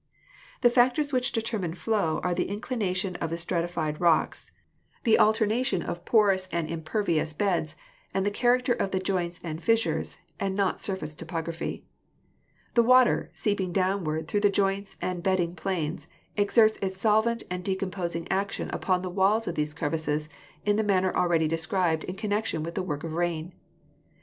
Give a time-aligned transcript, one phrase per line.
[0.61, 4.49] The factors which determine flow are the inclination of the stratified rocks,
[5.03, 7.75] the alternation of porous and impervi 136 GEOLOGY ous beds,
[8.11, 11.85] and the character of the joints and fissures and not surface topography.
[12.73, 18.27] The water, seeping downward through the joints and bedding planes, exerts its solvent and decomposing
[18.31, 20.29] action upon the walls of these crevices,
[20.65, 23.53] in the manner already described in connection with the work of rain.